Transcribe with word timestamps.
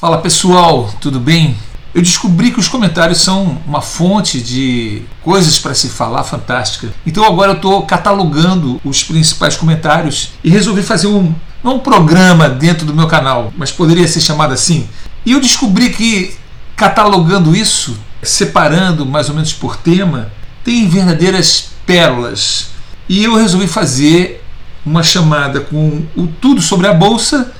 Fala 0.00 0.16
pessoal, 0.16 0.90
tudo 0.98 1.20
bem? 1.20 1.54
Eu 1.94 2.00
descobri 2.00 2.50
que 2.50 2.58
os 2.58 2.68
comentários 2.68 3.20
são 3.20 3.58
uma 3.66 3.82
fonte 3.82 4.40
de 4.40 5.02
coisas 5.22 5.58
para 5.58 5.74
se 5.74 5.90
falar 5.90 6.24
fantástica. 6.24 6.88
Então 7.04 7.22
agora 7.22 7.50
eu 7.50 7.56
estou 7.56 7.82
catalogando 7.82 8.80
os 8.82 9.04
principais 9.04 9.58
comentários 9.58 10.30
e 10.42 10.48
resolvi 10.48 10.82
fazer 10.82 11.06
um 11.06 11.34
não 11.62 11.74
um 11.74 11.78
programa 11.80 12.48
dentro 12.48 12.86
do 12.86 12.94
meu 12.94 13.06
canal, 13.08 13.52
mas 13.58 13.70
poderia 13.70 14.08
ser 14.08 14.22
chamado 14.22 14.54
assim. 14.54 14.88
E 15.26 15.32
eu 15.32 15.40
descobri 15.40 15.90
que 15.90 16.34
catalogando 16.74 17.54
isso, 17.54 17.94
separando 18.22 19.04
mais 19.04 19.28
ou 19.28 19.34
menos 19.34 19.52
por 19.52 19.76
tema, 19.76 20.32
tem 20.64 20.88
verdadeiras 20.88 21.72
pérolas. 21.84 22.70
E 23.06 23.22
eu 23.22 23.36
resolvi 23.36 23.66
fazer 23.66 24.42
uma 24.86 25.02
chamada 25.02 25.60
com 25.60 26.02
o 26.16 26.26
tudo 26.26 26.62
sobre 26.62 26.86
a 26.86 26.94
bolsa 26.94 27.52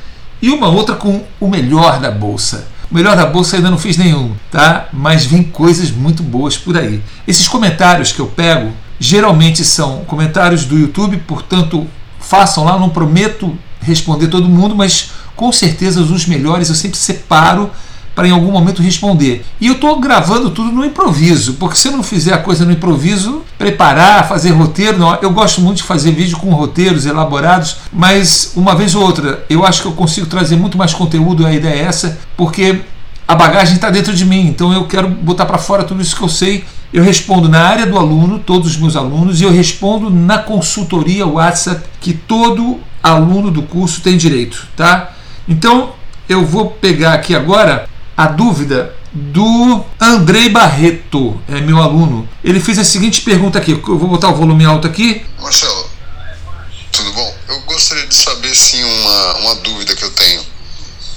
e 0.42 0.50
uma 0.50 0.68
outra 0.68 0.96
com 0.96 1.22
o 1.38 1.48
melhor 1.48 2.00
da 2.00 2.10
bolsa. 2.10 2.68
O 2.90 2.94
melhor 2.94 3.16
da 3.16 3.26
bolsa 3.26 3.56
ainda 3.56 3.70
não 3.70 3.78
fiz 3.78 3.96
nenhum, 3.96 4.34
tá? 4.50 4.88
Mas 4.92 5.24
vem 5.24 5.42
coisas 5.42 5.90
muito 5.90 6.22
boas 6.22 6.58
por 6.58 6.76
aí. 6.76 7.00
Esses 7.26 7.46
comentários 7.46 8.10
que 8.12 8.20
eu 8.20 8.26
pego 8.26 8.72
geralmente 8.98 9.64
são 9.64 10.04
comentários 10.04 10.64
do 10.64 10.78
YouTube, 10.78 11.16
portanto, 11.18 11.86
façam 12.18 12.64
lá, 12.64 12.78
não 12.78 12.90
prometo 12.90 13.56
responder 13.80 14.28
todo 14.28 14.48
mundo, 14.48 14.74
mas 14.74 15.10
com 15.34 15.50
certeza 15.50 16.02
os 16.02 16.26
melhores 16.26 16.68
eu 16.68 16.74
sempre 16.74 16.98
separo 16.98 17.70
para 18.20 18.28
em 18.28 18.32
algum 18.32 18.52
momento 18.52 18.82
responder. 18.82 19.42
E 19.58 19.68
eu 19.68 19.72
estou 19.72 19.98
gravando 19.98 20.50
tudo 20.50 20.70
no 20.70 20.84
improviso, 20.84 21.54
porque 21.54 21.78
se 21.78 21.88
eu 21.88 21.92
não 21.92 22.02
fizer 22.02 22.34
a 22.34 22.38
coisa 22.38 22.66
no 22.66 22.72
improviso, 22.72 23.40
preparar, 23.56 24.28
fazer 24.28 24.50
roteiro, 24.50 24.98
não, 24.98 25.14
eu 25.22 25.30
gosto 25.30 25.62
muito 25.62 25.78
de 25.78 25.84
fazer 25.84 26.10
vídeo 26.10 26.36
com 26.36 26.50
roteiros 26.50 27.06
elaborados, 27.06 27.78
mas 27.90 28.52
uma 28.54 28.74
vez 28.74 28.94
ou 28.94 29.02
outra 29.02 29.42
eu 29.48 29.64
acho 29.64 29.80
que 29.80 29.88
eu 29.88 29.92
consigo 29.92 30.26
trazer 30.26 30.56
muito 30.56 30.76
mais 30.76 30.92
conteúdo, 30.92 31.46
a 31.46 31.52
ideia 31.54 31.76
é 31.76 31.84
essa, 31.86 32.18
porque 32.36 32.80
a 33.26 33.34
bagagem 33.34 33.76
está 33.76 33.88
dentro 33.88 34.12
de 34.12 34.26
mim, 34.26 34.48
então 34.48 34.70
eu 34.70 34.84
quero 34.84 35.08
botar 35.08 35.46
para 35.46 35.56
fora 35.56 35.82
tudo 35.82 36.02
isso 36.02 36.14
que 36.14 36.22
eu 36.22 36.28
sei. 36.28 36.66
Eu 36.92 37.02
respondo 37.02 37.48
na 37.48 37.62
área 37.62 37.86
do 37.86 37.98
aluno, 37.98 38.38
todos 38.38 38.72
os 38.72 38.76
meus 38.76 38.96
alunos, 38.96 39.40
e 39.40 39.44
eu 39.44 39.50
respondo 39.50 40.10
na 40.10 40.36
consultoria 40.36 41.26
WhatsApp 41.26 41.88
que 42.02 42.12
todo 42.12 42.80
aluno 43.02 43.50
do 43.50 43.62
curso 43.62 44.02
tem 44.02 44.18
direito, 44.18 44.68
tá? 44.76 45.12
Então 45.48 45.94
eu 46.30 46.46
vou 46.46 46.70
pegar 46.70 47.14
aqui 47.14 47.34
agora 47.34 47.89
a 48.20 48.26
dúvida 48.26 48.94
do 49.10 49.82
Andrei 49.98 50.50
Barreto, 50.50 51.42
é 51.48 51.58
meu 51.62 51.78
aluno. 51.78 52.28
Ele 52.44 52.60
fez 52.60 52.78
a 52.78 52.84
seguinte 52.84 53.22
pergunta 53.22 53.58
aqui, 53.58 53.70
eu 53.70 53.98
vou 53.98 54.08
botar 54.08 54.28
o 54.28 54.34
volume 54.34 54.62
alto 54.62 54.86
aqui. 54.86 55.24
Marcelo, 55.40 55.90
tudo 56.92 57.14
bom? 57.14 57.34
Eu 57.48 57.60
gostaria 57.62 58.06
de 58.06 58.14
saber 58.14 58.54
sim 58.54 58.84
uma, 58.84 59.36
uma 59.36 59.54
dúvida 59.54 59.96
que 59.96 60.02
eu 60.02 60.10
tenho. 60.10 60.44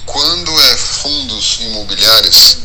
Quando 0.05 0.61
é 0.61 0.77
fundos 0.77 1.59
imobiliários, 1.59 2.59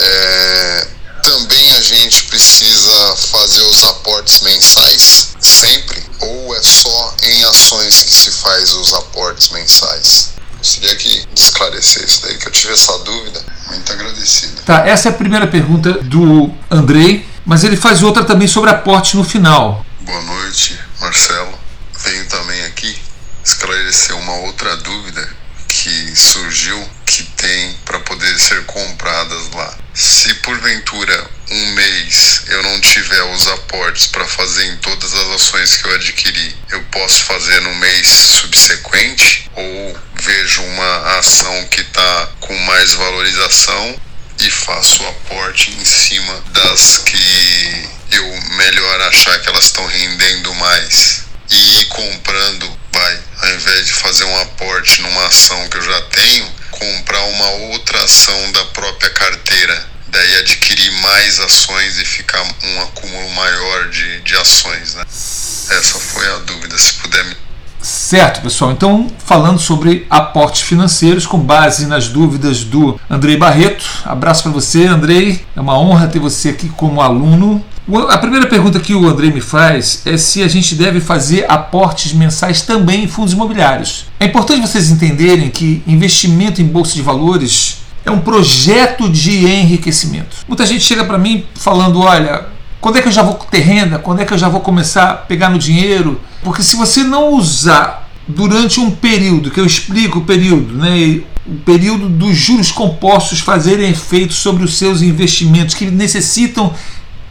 é, 0.00 0.88
também 1.22 1.72
a 1.74 1.80
gente 1.82 2.24
precisa 2.24 3.16
fazer 3.30 3.62
os 3.62 3.84
aportes 3.84 4.40
mensais 4.40 5.36
sempre? 5.40 6.02
Ou 6.18 6.56
é 6.56 6.62
só 6.64 7.14
em 7.22 7.44
ações 7.44 8.02
que 8.02 8.12
se 8.12 8.30
faz 8.32 8.72
os 8.72 8.92
aportes 8.92 9.50
mensais? 9.50 10.35
Gostaria 10.58 10.96
que 10.96 11.24
esclarecer 11.34 12.04
isso 12.04 12.22
daí, 12.22 12.36
que 12.38 12.48
eu 12.48 12.52
tive 12.52 12.72
essa 12.72 12.98
dúvida. 13.00 13.44
Muito 13.68 13.92
agradecido. 13.92 14.62
Tá, 14.62 14.86
essa 14.86 15.08
é 15.08 15.12
a 15.12 15.14
primeira 15.14 15.46
pergunta 15.46 15.92
do 15.92 16.52
Andrei, 16.70 17.26
mas 17.44 17.64
ele 17.64 17.76
faz 17.76 18.02
outra 18.02 18.24
também 18.24 18.48
sobre 18.48 18.70
aporte 18.70 19.16
no 19.16 19.24
final. 19.24 19.84
Boa 20.00 20.22
noite, 20.22 20.78
Marcelo. 21.00 21.58
Venho 22.04 22.26
também 22.26 22.62
aqui 22.64 22.96
esclarecer 23.44 24.16
uma 24.16 24.34
outra 24.38 24.76
dúvida 24.76 25.28
que 25.68 26.16
surgiu 26.16 26.88
que 27.04 27.22
tem 27.22 27.76
para 27.84 28.00
poder 28.00 28.38
ser 28.38 28.64
compradas 28.66 29.50
lá. 29.54 29.74
Se 29.94 30.34
porventura 30.34 31.30
um 31.50 31.74
mês 31.74 32.35
eu 32.48 32.62
não 32.62 32.80
tiver 32.80 33.22
os 33.24 33.48
aportes 33.48 34.06
para 34.06 34.26
fazer 34.26 34.66
em 34.66 34.76
todas 34.76 35.12
as 35.12 35.28
ações 35.30 35.76
que 35.76 35.88
eu 35.88 35.94
adquiri, 35.94 36.56
eu 36.70 36.82
posso 36.84 37.24
fazer 37.24 37.60
no 37.60 37.74
mês 37.74 38.06
subsequente? 38.06 39.50
Ou 39.54 39.98
vejo 40.14 40.62
uma 40.62 41.18
ação 41.18 41.66
que 41.68 41.80
está 41.80 42.28
com 42.40 42.56
mais 42.58 42.94
valorização 42.94 44.00
e 44.40 44.50
faço 44.50 45.02
o 45.02 45.08
aporte 45.08 45.70
em 45.72 45.84
cima 45.84 46.44
das 46.52 46.98
que 46.98 47.88
eu 48.12 48.40
melhor 48.56 49.00
achar 49.02 49.40
que 49.40 49.48
elas 49.48 49.64
estão 49.64 49.86
rendendo 49.86 50.54
mais? 50.54 51.24
E 51.50 51.80
ir 51.80 51.84
comprando, 51.86 52.78
vai, 52.92 53.20
ao 53.42 53.48
invés 53.54 53.86
de 53.86 53.92
fazer 53.92 54.24
um 54.24 54.40
aporte 54.40 55.00
numa 55.02 55.26
ação 55.26 55.68
que 55.68 55.78
eu 55.78 55.82
já 55.82 56.02
tenho, 56.02 56.52
comprar 56.70 57.22
uma 57.24 57.48
outra 57.70 58.02
ação 58.02 58.52
da 58.52 58.64
própria 58.66 59.10
carteira 59.10 59.95
daí 60.08 60.36
adquirir 60.38 60.90
mais 61.02 61.40
ações 61.40 61.98
e 61.98 62.04
ficar 62.04 62.42
um 62.42 62.82
acúmulo 62.82 63.30
maior 63.30 63.88
de, 63.88 64.20
de 64.20 64.36
ações. 64.36 64.94
Né? 64.94 65.02
Essa 65.02 65.98
foi 65.98 66.26
a 66.34 66.38
dúvida, 66.38 66.76
se 66.78 66.94
puder 66.94 67.24
me. 67.24 67.36
Certo, 67.82 68.40
pessoal. 68.40 68.72
Então, 68.72 69.06
falando 69.18 69.60
sobre 69.60 70.06
aportes 70.10 70.62
financeiros, 70.62 71.24
com 71.24 71.38
base 71.38 71.86
nas 71.86 72.08
dúvidas 72.08 72.64
do 72.64 72.98
Andrei 73.08 73.36
Barreto. 73.36 73.84
Abraço 74.04 74.42
para 74.42 74.52
você, 74.52 74.86
Andrei. 74.86 75.44
É 75.54 75.60
uma 75.60 75.78
honra 75.78 76.08
ter 76.08 76.18
você 76.18 76.48
aqui 76.48 76.68
como 76.68 77.00
aluno. 77.00 77.64
A 78.08 78.18
primeira 78.18 78.48
pergunta 78.48 78.80
que 78.80 78.92
o 78.92 79.06
Andrei 79.06 79.30
me 79.30 79.40
faz 79.40 80.02
é 80.04 80.16
se 80.16 80.42
a 80.42 80.48
gente 80.48 80.74
deve 80.74 81.00
fazer 81.00 81.48
aportes 81.48 82.12
mensais 82.12 82.62
também 82.62 83.04
em 83.04 83.08
fundos 83.08 83.32
imobiliários. 83.32 84.06
É 84.18 84.24
importante 84.24 84.60
vocês 84.60 84.90
entenderem 84.90 85.48
que 85.50 85.84
investimento 85.86 86.60
em 86.60 86.66
bolsa 86.66 86.94
de 86.94 87.02
valores 87.02 87.85
é 88.06 88.10
um 88.10 88.20
projeto 88.20 89.08
de 89.08 89.44
enriquecimento. 89.44 90.36
Muita 90.46 90.64
gente 90.64 90.84
chega 90.84 91.04
para 91.04 91.18
mim 91.18 91.44
falando: 91.56 92.00
olha, 92.00 92.46
quando 92.80 92.96
é 92.96 93.02
que 93.02 93.08
eu 93.08 93.12
já 93.12 93.22
vou 93.22 93.34
ter 93.34 93.58
renda? 93.58 93.98
Quando 93.98 94.22
é 94.22 94.24
que 94.24 94.32
eu 94.32 94.38
já 94.38 94.48
vou 94.48 94.60
começar 94.60 95.10
a 95.10 95.14
pegar 95.14 95.50
no 95.50 95.58
dinheiro? 95.58 96.20
Porque 96.42 96.62
se 96.62 96.76
você 96.76 97.02
não 97.02 97.34
usar 97.34 98.08
durante 98.28 98.78
um 98.78 98.92
período, 98.92 99.50
que 99.50 99.58
eu 99.58 99.66
explico 99.66 100.20
o 100.20 100.24
período, 100.24 100.74
né? 100.74 101.20
o 101.44 101.56
período 101.64 102.08
dos 102.08 102.36
juros 102.36 102.72
compostos 102.72 103.40
fazerem 103.40 103.90
efeito 103.90 104.32
sobre 104.32 104.64
os 104.64 104.78
seus 104.78 105.02
investimentos, 105.02 105.74
que 105.74 105.86
necessitam 105.86 106.72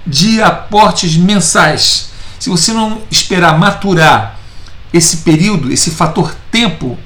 de 0.05 0.41
aportes 0.41 1.15
mensais. 1.15 2.09
Se 2.37 2.49
você 2.49 2.71
não 2.73 3.01
esperar 3.09 3.57
maturar 3.57 4.39
esse 4.93 5.17
período, 5.17 5.71
esse 5.71 5.91
fator 5.91 6.35
tempo, 6.51 6.97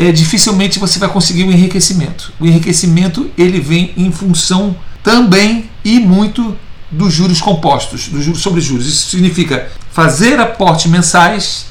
é, 0.00 0.10
dificilmente 0.10 0.78
você 0.78 0.98
vai 0.98 1.10
conseguir 1.10 1.44
o 1.44 1.52
enriquecimento. 1.52 2.32
O 2.40 2.46
enriquecimento 2.46 3.30
ele 3.36 3.60
vem 3.60 3.92
em 3.98 4.10
função 4.10 4.74
também 5.02 5.68
e 5.84 6.00
muito 6.00 6.56
dos 6.90 7.12
juros 7.12 7.38
compostos, 7.38 8.08
dos 8.08 8.24
juros 8.24 8.40
sobre 8.40 8.62
juros. 8.62 8.86
Isso 8.86 9.10
significa 9.10 9.68
fazer 9.92 10.40
aportes 10.40 10.90
mensais 10.90 11.66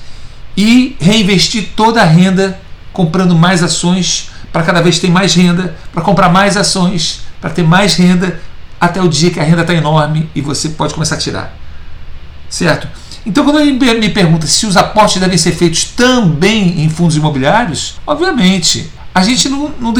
e 0.56 0.96
reinvestir 1.00 1.70
toda 1.76 2.04
a 2.04 2.06
renda 2.06 2.62
comprando 2.94 3.36
mais 3.36 3.64
ações 3.64 4.30
para 4.54 4.62
cada 4.62 4.80
vez 4.80 5.00
ter 5.00 5.10
mais 5.10 5.34
renda, 5.34 5.76
para 5.92 6.04
comprar 6.04 6.30
mais 6.30 6.56
ações, 6.56 7.22
para 7.42 7.50
ter 7.50 7.64
mais 7.64 7.96
renda 7.96 8.40
até 8.80 9.02
o 9.02 9.10
dia 9.10 9.32
que 9.32 9.40
a 9.40 9.44
renda 9.44 9.62
está 9.62 9.74
enorme 9.74 10.30
e 10.36 10.42
você 10.42 10.70
pode 10.70 10.94
começar 10.94 11.16
a 11.16 11.20
tirar. 11.20 11.58
Certo? 12.48 12.88
Então, 13.30 13.46
quando 13.46 13.60
ele 13.60 14.00
me 14.00 14.10
pergunta 14.10 14.48
se 14.48 14.66
os 14.66 14.76
aportes 14.76 15.22
devem 15.22 15.38
ser 15.38 15.52
feitos 15.52 15.84
também 15.86 16.82
em 16.82 16.90
fundos 16.90 17.16
imobiliários, 17.16 18.00
obviamente, 18.08 18.90
a 19.14 19.22
gente 19.22 19.48
não. 19.48 19.72
não 19.80 19.94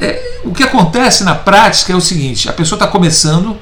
é, 0.00 0.40
o 0.44 0.52
que 0.52 0.62
acontece 0.62 1.24
na 1.24 1.34
prática 1.34 1.92
é 1.92 1.96
o 1.96 2.00
seguinte: 2.00 2.48
a 2.48 2.52
pessoa 2.52 2.76
está 2.76 2.86
começando, 2.86 3.56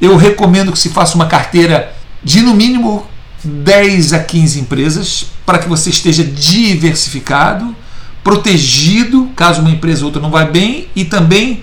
eu 0.00 0.16
recomendo 0.16 0.72
que 0.72 0.78
se 0.80 0.88
faça 0.88 1.14
uma 1.14 1.26
carteira 1.26 1.94
de 2.24 2.42
no 2.42 2.54
mínimo 2.54 3.06
10 3.44 4.12
a 4.14 4.18
15 4.18 4.58
empresas 4.58 5.26
para 5.46 5.60
que 5.60 5.68
você 5.68 5.90
esteja 5.90 6.24
diversificado, 6.24 7.72
protegido 8.24 9.30
caso 9.36 9.60
uma 9.60 9.70
empresa 9.70 10.00
ou 10.00 10.06
outra 10.06 10.20
não 10.20 10.30
vá 10.30 10.44
bem 10.44 10.88
e 10.96 11.04
também 11.04 11.62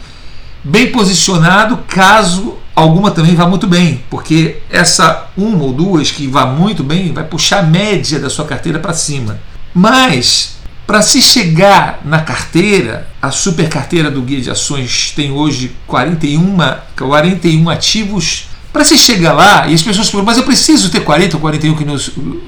bem 0.63 0.89
posicionado 0.89 1.79
caso 1.85 2.60
alguma 2.75 3.11
também 3.11 3.35
vá 3.35 3.47
muito 3.47 3.67
bem, 3.67 4.03
porque 4.09 4.57
essa 4.69 5.29
uma 5.37 5.63
ou 5.63 5.73
duas 5.73 6.11
que 6.11 6.27
vá 6.27 6.45
muito 6.45 6.83
bem 6.83 7.13
vai 7.13 7.23
puxar 7.23 7.59
a 7.59 7.63
média 7.63 8.19
da 8.19 8.29
sua 8.29 8.45
carteira 8.45 8.79
para 8.79 8.93
cima. 8.93 9.39
Mas 9.73 10.55
para 10.91 11.01
se 11.01 11.21
chegar 11.21 12.01
na 12.03 12.19
carteira, 12.19 13.07
a 13.21 13.31
super 13.31 13.69
carteira 13.69 14.11
do 14.11 14.21
guia 14.21 14.41
de 14.41 14.49
ações 14.49 15.13
tem 15.15 15.31
hoje 15.31 15.73
41, 15.87 16.57
41 16.97 17.69
ativos. 17.69 18.47
Para 18.73 18.83
se 18.83 18.97
chegar 18.97 19.33
lá, 19.33 19.67
e 19.67 19.73
as 19.73 19.81
pessoas 19.81 20.07
perguntam, 20.07 20.25
mas 20.25 20.37
eu 20.37 20.43
preciso 20.43 20.89
ter 20.89 21.01
40 21.01 21.37
ou 21.37 21.41
41 21.41 21.75
que 21.75 21.85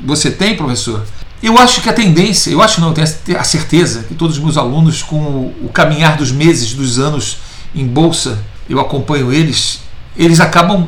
você 0.06 0.32
tem, 0.32 0.56
professor? 0.56 1.06
Eu 1.42 1.58
acho 1.58 1.82
que 1.82 1.90
a 1.90 1.94
tendência, 1.94 2.50
eu 2.50 2.62
acho 2.62 2.80
não, 2.80 2.90
eu 2.90 2.94
tenho 2.94 3.40
a 3.40 3.44
certeza 3.44 4.04
que 4.04 4.16
todos 4.16 4.38
os 4.38 4.44
meus 4.44 4.58
alunos, 4.58 5.02
com 5.02 5.54
o 5.62 5.70
caminhar 5.74 6.18
dos 6.18 6.32
meses, 6.32 6.74
dos 6.74 7.00
anos 7.00 7.38
em 7.76 7.86
bolsa, 7.86 8.40
eu 8.70 8.80
acompanho 8.80 9.32
eles, 9.32 9.83
eles 10.16 10.40
acabam 10.40 10.88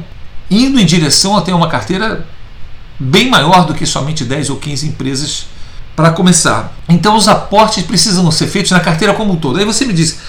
indo 0.49 0.79
em 0.79 0.85
direção 0.85 1.35
a 1.35 1.41
ter 1.41 1.53
uma 1.53 1.67
carteira 1.67 2.25
bem 2.99 3.29
maior 3.29 3.65
do 3.65 3.73
que 3.73 3.85
somente 3.85 4.23
10 4.23 4.49
ou 4.49 4.57
15 4.57 4.87
empresas 4.87 5.47
para 5.95 6.11
começar. 6.11 6.73
Então 6.87 7.15
os 7.15 7.27
aportes 7.27 7.83
precisam 7.83 8.29
ser 8.31 8.47
feitos 8.47 8.71
na 8.71 8.79
carteira 8.79 9.13
como 9.13 9.33
um 9.33 9.37
todo. 9.37 9.57
Aí 9.59 9.65
você 9.65 9.85
me 9.85 9.93
diz, 9.93 10.19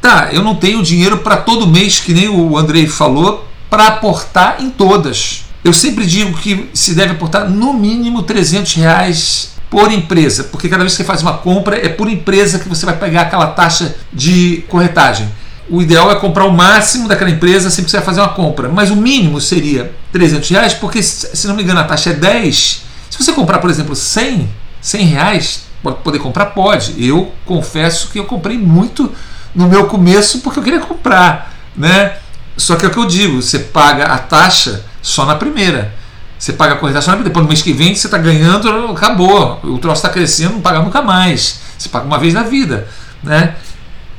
Tá, 0.00 0.28
eu 0.32 0.42
não 0.42 0.54
tenho 0.54 0.82
dinheiro 0.82 1.18
para 1.18 1.36
todo 1.36 1.66
mês, 1.66 1.98
que 1.98 2.12
nem 2.12 2.28
o 2.28 2.56
Andrei 2.56 2.86
falou, 2.86 3.46
para 3.68 3.88
aportar 3.88 4.58
em 4.60 4.70
todas. 4.70 5.44
Eu 5.64 5.72
sempre 5.72 6.06
digo 6.06 6.38
que 6.38 6.70
se 6.72 6.94
deve 6.94 7.12
aportar 7.12 7.48
no 7.50 7.72
mínimo 7.72 8.22
300 8.22 8.74
reais 8.74 9.50
por 9.68 9.90
empresa, 9.90 10.44
porque 10.44 10.68
cada 10.68 10.84
vez 10.84 10.92
que 10.92 10.98
você 10.98 11.04
faz 11.04 11.22
uma 11.22 11.38
compra 11.38 11.76
é 11.76 11.88
por 11.88 12.08
empresa 12.08 12.58
que 12.60 12.68
você 12.68 12.86
vai 12.86 12.96
pegar 12.96 13.22
aquela 13.22 13.48
taxa 13.48 13.96
de 14.12 14.64
corretagem. 14.68 15.28
O 15.68 15.82
ideal 15.82 16.10
é 16.10 16.14
comprar 16.16 16.44
o 16.44 16.52
máximo 16.52 17.08
daquela 17.08 17.30
empresa 17.30 17.70
sempre 17.70 17.86
que 17.86 17.90
você 17.90 17.96
vai 17.96 18.06
fazer 18.06 18.20
uma 18.20 18.28
compra, 18.28 18.68
mas 18.68 18.90
o 18.90 18.96
mínimo 18.96 19.40
seria 19.40 19.92
300 20.12 20.48
reais, 20.48 20.74
porque 20.74 21.02
se 21.02 21.46
não 21.48 21.56
me 21.56 21.62
engano 21.62 21.80
a 21.80 21.84
taxa 21.84 22.10
é 22.10 22.12
10. 22.12 22.82
Se 23.10 23.18
você 23.18 23.32
comprar, 23.32 23.58
por 23.58 23.68
exemplo, 23.68 23.96
100, 23.96 24.48
100 24.80 25.06
reais, 25.06 25.62
pode 25.82 25.96
poder 25.98 26.18
comprar? 26.18 26.46
Pode. 26.46 26.94
Eu 27.04 27.32
confesso 27.44 28.08
que 28.08 28.18
eu 28.18 28.24
comprei 28.24 28.56
muito 28.58 29.12
no 29.54 29.66
meu 29.66 29.86
começo 29.86 30.40
porque 30.40 30.58
eu 30.58 30.62
queria 30.62 30.80
comprar, 30.80 31.52
né? 31.76 32.16
Só 32.56 32.76
que 32.76 32.84
é 32.84 32.88
o 32.88 32.90
que 32.90 32.98
eu 32.98 33.06
digo, 33.06 33.42
você 33.42 33.58
paga 33.58 34.04
a 34.04 34.18
taxa 34.18 34.84
só 35.02 35.26
na 35.26 35.34
primeira. 35.34 35.94
Você 36.38 36.52
paga 36.52 36.74
a 36.74 36.76
primeira, 36.76 37.00
depois 37.22 37.42
no 37.42 37.48
mês 37.48 37.62
que 37.62 37.72
vem 37.72 37.94
você 37.94 38.06
está 38.06 38.18
ganhando, 38.18 38.68
acabou. 38.92 39.58
O 39.64 39.78
troço 39.78 40.00
está 40.00 40.10
crescendo, 40.10 40.54
não 40.54 40.60
paga 40.60 40.80
nunca 40.80 41.02
mais. 41.02 41.60
Você 41.76 41.88
paga 41.88 42.06
uma 42.06 42.18
vez 42.18 42.34
na 42.34 42.42
vida, 42.42 42.88
né? 43.22 43.54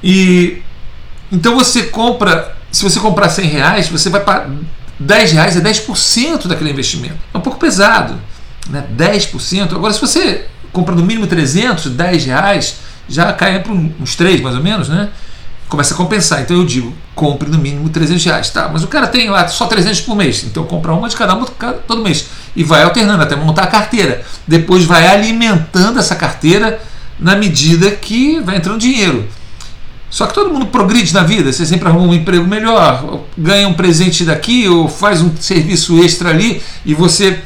E 0.03 0.61
então 1.31 1.55
você 1.55 1.83
compra, 1.83 2.55
se 2.71 2.83
você 2.83 2.99
comprar 2.99 3.29
100 3.29 3.45
reais, 3.47 3.89
você 3.89 4.09
vai 4.09 4.21
pagar 4.21 4.49
10 4.99 5.31
reais 5.31 5.55
é 5.55 5.61
10% 5.61 6.47
daquele 6.47 6.71
investimento. 6.71 7.17
É 7.33 7.37
um 7.37 7.41
pouco 7.41 7.59
pesado, 7.59 8.15
né? 8.69 8.85
10%. 8.95 9.73
Agora 9.73 9.93
se 9.93 10.01
você 10.01 10.45
compra 10.73 10.95
no 10.95 11.03
mínimo 11.03 11.27
300, 11.27 11.91
10 11.91 12.25
reais, 12.25 12.77
já 13.07 13.31
cai 13.33 13.59
para 13.61 13.71
uns 13.71 14.15
3 14.15 14.41
mais 14.41 14.55
ou 14.55 14.63
menos, 14.63 14.89
né? 14.89 15.09
Começa 15.69 15.93
a 15.93 15.97
compensar. 15.97 16.41
Então 16.41 16.57
eu 16.57 16.65
digo, 16.65 16.93
compre 17.13 17.49
no 17.49 17.57
mínimo 17.57 17.89
300 17.89 18.23
reais. 18.25 18.49
Tá, 18.49 18.69
mas 18.71 18.83
o 18.83 18.87
cara 18.87 19.07
tem 19.07 19.29
lá 19.29 19.47
só 19.47 19.67
300 19.67 20.01
por 20.01 20.15
mês. 20.15 20.43
Então 20.43 20.63
compra 20.63 20.93
uma 20.93 21.09
de 21.09 21.15
cada 21.15 21.35
uma 21.35 21.45
todo 21.45 22.01
mês. 22.01 22.25
E 22.55 22.63
vai 22.63 22.83
alternando 22.83 23.21
até 23.21 23.35
montar 23.35 23.63
a 23.63 23.67
carteira. 23.67 24.23
Depois 24.47 24.83
vai 24.83 25.07
alimentando 25.07 25.99
essa 25.99 26.15
carteira 26.15 26.81
na 27.19 27.35
medida 27.35 27.91
que 27.91 28.39
vai 28.39 28.57
entrando 28.57 28.79
dinheiro. 28.79 29.27
Só 30.09 30.25
que 30.25 30.33
todo 30.33 30.53
mundo 30.53 30.67
progride 30.67 31.13
na 31.13 31.23
vida, 31.23 31.51
você 31.51 31.65
sempre 31.65 31.87
arruma 31.87 32.07
um 32.07 32.13
emprego 32.13 32.47
melhor, 32.47 33.21
ganha 33.37 33.67
um 33.67 33.73
presente 33.73 34.23
daqui 34.23 34.67
ou 34.67 34.87
faz 34.87 35.21
um 35.21 35.35
serviço 35.37 36.01
extra 36.01 36.29
ali 36.29 36.61
e 36.85 36.93
você, 36.93 37.41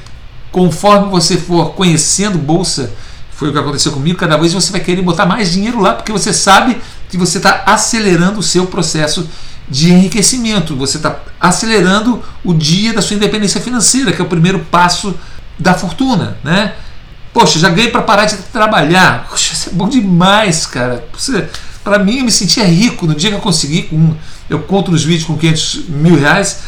conforme 0.51 1.09
você 1.09 1.37
for 1.37 1.71
conhecendo 1.71 2.37
bolsa, 2.37 2.93
foi 3.31 3.49
o 3.49 3.51
que 3.51 3.57
aconteceu 3.57 3.91
comigo, 3.91 4.19
cada 4.19 4.37
vez 4.37 4.53
você 4.53 4.71
vai 4.71 4.79
querer 4.79 5.01
botar 5.01 5.25
mais 5.25 5.51
dinheiro 5.51 5.81
lá 5.81 5.93
porque 5.93 6.11
você 6.11 6.31
sabe 6.31 6.77
que 7.09 7.17
você 7.17 7.39
está 7.39 7.63
acelerando 7.65 8.39
o 8.39 8.43
seu 8.43 8.67
processo 8.67 9.27
de 9.67 9.91
enriquecimento, 9.91 10.75
você 10.75 10.97
está 10.97 11.19
acelerando 11.39 12.21
o 12.43 12.53
dia 12.53 12.93
da 12.93 13.01
sua 13.01 13.15
independência 13.15 13.59
financeira, 13.59 14.11
que 14.11 14.21
é 14.21 14.23
o 14.23 14.27
primeiro 14.27 14.59
passo 14.59 15.15
da 15.57 15.73
fortuna, 15.73 16.37
né? 16.43 16.73
Poxa, 17.33 17.57
já 17.57 17.69
ganhei 17.69 17.89
para 17.89 18.01
parar 18.01 18.25
de 18.25 18.35
trabalhar. 18.35 19.27
Poxa, 19.29 19.53
isso 19.53 19.69
é 19.69 19.73
bom 19.73 19.87
demais, 19.87 20.65
cara. 20.65 21.03
Para 21.83 21.99
mim, 21.99 22.19
eu 22.19 22.25
me 22.25 22.31
sentia 22.31 22.65
rico 22.65 23.07
no 23.07 23.15
dia 23.15 23.29
que 23.29 23.35
eu 23.35 23.41
consegui. 23.41 23.83
Com, 23.83 24.13
eu 24.49 24.59
conto 24.59 24.91
nos 24.91 25.03
vídeos 25.03 25.25
com 25.25 25.37
500 25.37 25.89
mil 25.89 26.19
reais. 26.19 26.59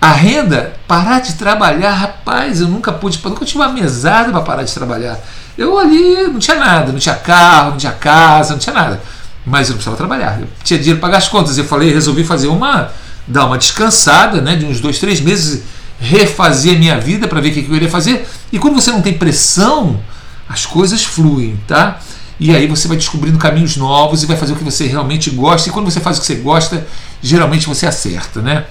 A 0.00 0.12
renda, 0.12 0.74
parar 0.88 1.20
de 1.20 1.34
trabalhar, 1.34 1.92
rapaz, 1.92 2.60
eu 2.60 2.68
nunca 2.68 2.92
pude, 2.92 3.20
nunca 3.24 3.44
tive 3.44 3.58
uma 3.58 3.68
mesada 3.68 4.32
para 4.32 4.40
parar 4.40 4.62
de 4.64 4.74
trabalhar. 4.74 5.18
Eu 5.56 5.78
ali 5.78 6.26
não 6.26 6.38
tinha 6.38 6.56
nada, 6.56 6.90
não 6.90 6.98
tinha 6.98 7.14
carro, 7.14 7.72
não 7.72 7.76
tinha 7.76 7.92
casa, 7.92 8.52
não 8.52 8.58
tinha 8.58 8.74
nada. 8.74 9.00
Mas 9.44 9.68
eu 9.68 9.72
não 9.72 9.76
precisava 9.76 9.96
trabalhar. 9.96 10.40
Eu 10.40 10.48
tinha 10.64 10.78
dinheiro 10.78 10.98
para 10.98 11.08
pagar 11.08 11.18
as 11.18 11.28
contas. 11.28 11.56
Eu 11.56 11.64
falei, 11.64 11.92
resolvi 11.92 12.24
fazer 12.24 12.48
uma, 12.48 12.90
dar 13.28 13.46
uma 13.46 13.58
descansada, 13.58 14.40
né, 14.40 14.56
de 14.56 14.64
uns 14.64 14.80
dois, 14.80 14.98
três 14.98 15.20
meses, 15.20 15.62
refazer 16.00 16.76
a 16.76 16.78
minha 16.78 16.98
vida 16.98 17.28
para 17.28 17.40
ver 17.40 17.50
o 17.50 17.52
que 17.52 17.68
eu 17.68 17.76
iria 17.76 17.90
fazer. 17.90 18.26
E 18.50 18.58
quando 18.58 18.74
você 18.74 18.90
não 18.90 19.02
tem 19.02 19.12
pressão, 19.12 20.00
as 20.48 20.66
coisas 20.66 21.04
fluem, 21.04 21.60
tá? 21.68 22.00
E 22.42 22.52
aí 22.52 22.66
você 22.66 22.88
vai 22.88 22.96
descobrindo 22.96 23.38
caminhos 23.38 23.76
novos 23.76 24.24
e 24.24 24.26
vai 24.26 24.36
fazer 24.36 24.52
o 24.52 24.56
que 24.56 24.64
você 24.64 24.84
realmente 24.88 25.30
gosta. 25.30 25.68
E 25.68 25.72
quando 25.72 25.88
você 25.88 26.00
faz 26.00 26.18
o 26.18 26.20
que 26.20 26.26
você 26.26 26.34
gosta, 26.34 26.84
geralmente 27.22 27.68
você 27.68 27.86
acerta, 27.86 28.42
né? 28.42 28.64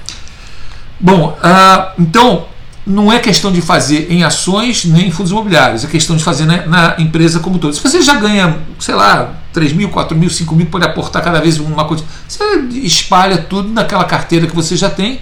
Bom, 1.00 1.38
uh, 1.41 1.91
então 1.97 2.47
não 2.85 3.09
é 3.09 3.18
questão 3.19 3.50
de 3.50 3.62
fazer 3.62 4.12
em 4.12 4.25
ações 4.25 4.83
nem 4.83 5.07
em 5.07 5.12
fundos 5.12 5.31
imobiliários, 5.31 5.85
é 5.85 5.88
questão 5.88 6.18
de 6.18 6.23
fazer 6.23 6.45
na, 6.45 6.65
na 6.65 6.95
empresa 7.00 7.39
como 7.39 7.59
todo. 7.59 7.73
Se 7.73 7.81
você 7.81 8.01
já 8.01 8.15
ganha, 8.15 8.59
sei 8.77 8.94
lá, 8.94 9.35
3 9.53 9.71
mil, 9.71 9.88
4 9.88 10.17
mil, 10.17 10.29
5 10.29 10.53
mil, 10.53 10.65
pode 10.65 10.83
aportar 10.83 11.24
cada 11.24 11.39
vez 11.39 11.57
uma 11.57 11.85
coisa, 11.85 12.03
você 12.27 12.44
espalha 12.83 13.38
tudo 13.38 13.69
naquela 13.69 14.03
carteira 14.03 14.47
que 14.47 14.56
você 14.56 14.75
já 14.75 14.89
tem 14.89 15.21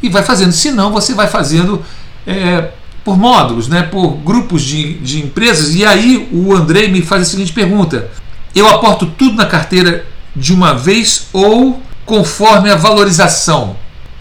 e 0.00 0.08
vai 0.08 0.22
fazendo. 0.22 0.52
Se 0.52 0.70
não, 0.70 0.92
você 0.92 1.14
vai 1.14 1.26
fazendo 1.26 1.84
é, 2.24 2.70
por 3.08 3.16
módulos, 3.16 3.68
né, 3.68 3.84
por 3.84 4.18
grupos 4.18 4.60
de, 4.60 4.98
de 4.98 5.22
empresas. 5.22 5.74
E 5.74 5.82
aí 5.82 6.28
o 6.30 6.54
Andrei 6.54 6.88
me 6.88 7.00
faz 7.00 7.22
a 7.22 7.24
seguinte 7.24 7.54
pergunta: 7.54 8.10
eu 8.54 8.68
aporto 8.68 9.06
tudo 9.06 9.34
na 9.34 9.46
carteira 9.46 10.04
de 10.36 10.52
uma 10.52 10.74
vez 10.74 11.28
ou 11.32 11.82
conforme 12.04 12.68
a 12.70 12.76
valorização? 12.76 13.76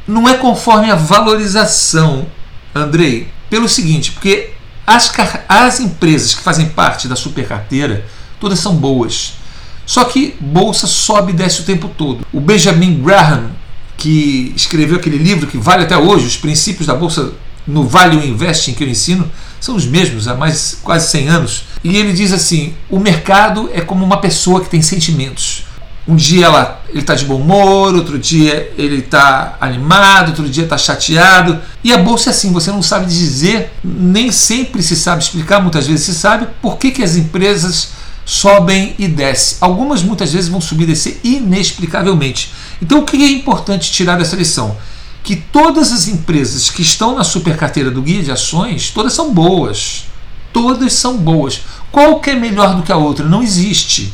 Não 0.07 0.27
é 0.27 0.35
conforme 0.35 0.89
a 0.89 0.95
valorização, 0.95 2.27
Andrei, 2.73 3.27
pelo 3.49 3.67
seguinte, 3.67 4.13
porque 4.13 4.51
as, 4.85 5.11
as 5.49 5.81
empresas 5.81 6.33
que 6.33 6.41
fazem 6.41 6.69
parte 6.69 7.09
da 7.09 7.15
super 7.17 7.45
carteira, 7.45 8.05
todas 8.39 8.57
são 8.57 8.73
boas. 8.73 9.33
Só 9.85 10.05
que 10.05 10.37
bolsa 10.39 10.87
sobe 10.87 11.33
e 11.33 11.35
desce 11.35 11.59
o 11.59 11.65
tempo 11.65 11.89
todo. 11.89 12.25
O 12.31 12.39
Benjamin 12.39 13.01
Graham, 13.03 13.51
que 13.97 14.53
escreveu 14.55 14.95
aquele 14.95 15.17
livro 15.17 15.45
que 15.45 15.57
vale 15.57 15.83
até 15.83 15.97
hoje, 15.97 16.25
Os 16.25 16.37
Princípios 16.37 16.87
da 16.87 16.95
Bolsa 16.95 17.33
no 17.67 17.83
Value 17.87 18.25
Investing 18.25 18.73
que 18.73 18.83
eu 18.83 18.89
ensino, 18.89 19.29
são 19.59 19.75
os 19.75 19.85
mesmos 19.85 20.27
há 20.27 20.35
mais 20.35 20.77
quase 20.81 21.09
100 21.11 21.27
anos. 21.27 21.63
E 21.83 21.97
ele 21.97 22.13
diz 22.13 22.31
assim: 22.31 22.73
o 22.89 22.99
mercado 22.99 23.69
é 23.73 23.81
como 23.81 24.05
uma 24.05 24.17
pessoa 24.17 24.61
que 24.61 24.69
tem 24.69 24.81
sentimentos. 24.81 25.65
Um 26.07 26.15
dia 26.15 26.45
ela, 26.45 26.81
ele 26.87 27.01
está 27.01 27.15
de 27.15 27.25
bom 27.25 27.35
humor, 27.35 27.93
outro 27.93 28.17
dia 28.17 28.71
ele 28.77 28.99
está 28.99 29.57
animado, 29.59 30.29
outro 30.29 30.47
dia 30.47 30.63
está 30.63 30.77
chateado. 30.77 31.59
E 31.83 31.91
a 31.91 31.97
bolsa 31.97 32.29
é 32.29 32.31
assim, 32.31 32.53
você 32.53 32.71
não 32.71 32.81
sabe 32.81 33.07
dizer, 33.07 33.73
nem 33.83 34.31
sempre 34.31 34.81
se 34.81 34.95
sabe 34.95 35.21
explicar, 35.21 35.59
muitas 35.61 35.85
vezes 35.85 36.05
se 36.05 36.13
sabe 36.15 36.47
por 36.61 36.77
que, 36.77 36.91
que 36.91 37.03
as 37.03 37.17
empresas 37.17 37.89
sobem 38.23 38.95
e 38.97 39.05
descem. 39.05 39.57
Algumas 39.59 40.01
muitas 40.01 40.31
vezes 40.31 40.49
vão 40.49 40.61
subir 40.61 40.83
e 40.83 40.87
descer 40.87 41.19
inexplicavelmente. 41.25 42.53
Então 42.81 42.99
o 42.99 43.05
que 43.05 43.21
é 43.21 43.29
importante 43.29 43.91
tirar 43.91 44.17
dessa 44.17 44.37
lição? 44.37 44.77
Que 45.27 45.35
todas 45.35 45.91
as 45.91 46.07
empresas 46.07 46.69
que 46.69 46.81
estão 46.81 47.13
na 47.13 47.21
super 47.21 47.57
carteira 47.57 47.91
do 47.91 48.01
guia 48.01 48.23
de 48.23 48.31
ações, 48.31 48.91
todas 48.91 49.11
são 49.11 49.33
boas. 49.33 50.05
Todas 50.53 50.93
são 50.93 51.17
boas. 51.17 51.63
Qual 51.91 52.21
que 52.21 52.29
é 52.29 52.33
melhor 52.33 52.75
do 52.75 52.81
que 52.81 52.93
a 52.93 52.95
outra? 52.95 53.25
Não 53.25 53.43
existe. 53.43 54.13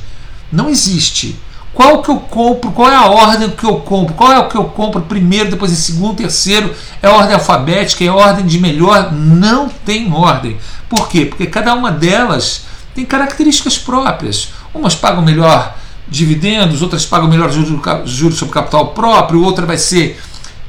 Não 0.52 0.68
existe. 0.68 1.40
Qual 1.72 2.02
que 2.02 2.10
eu 2.10 2.18
compro? 2.18 2.72
Qual 2.72 2.90
é 2.92 2.96
a 2.96 3.06
ordem 3.06 3.52
que 3.52 3.64
eu 3.64 3.76
compro? 3.82 4.16
Qual 4.16 4.32
é 4.32 4.40
o 4.40 4.50
que 4.50 4.56
eu 4.56 4.64
compro 4.64 5.04
primeiro, 5.04 5.52
depois 5.52 5.72
em 5.72 5.76
segundo, 5.76 6.16
terceiro? 6.16 6.74
É 7.00 7.08
ordem 7.08 7.36
alfabética? 7.36 8.04
É 8.04 8.10
ordem 8.10 8.48
de 8.48 8.58
melhor? 8.58 9.14
Não 9.14 9.70
tem 9.70 10.12
ordem. 10.12 10.58
Por 10.90 11.08
quê? 11.10 11.26
Porque 11.26 11.46
cada 11.46 11.76
uma 11.76 11.92
delas 11.92 12.64
tem 12.96 13.06
características 13.06 13.78
próprias. 13.78 14.50
Umas 14.74 14.96
pagam 14.96 15.22
melhor 15.22 15.78
dividendos, 16.08 16.82
outras 16.82 17.06
pagam 17.06 17.28
melhor 17.28 17.52
juros 17.52 18.40
sobre 18.40 18.52
capital 18.52 18.88
próprio, 18.88 19.44
outra 19.44 19.64
vai 19.64 19.78
ser 19.78 20.20